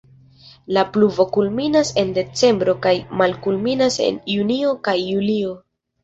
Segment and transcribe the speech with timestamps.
[0.75, 5.53] La pluvo kulminas en decembro kaj malkulminas en junio kaj julio.